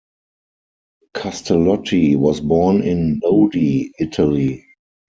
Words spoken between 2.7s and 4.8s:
in Lodi, Italy.